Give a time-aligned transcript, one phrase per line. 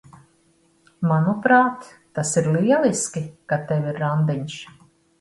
[1.11, 1.87] Manuprāt,
[2.21, 4.61] tas ir lieliski, ka tev ir randiņš.